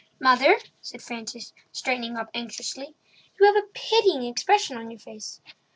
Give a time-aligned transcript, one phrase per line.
[0.19, 2.95] "Mother," said Frances, straightening up anxiously,
[3.39, 5.39] "you have a pitying expression on your face.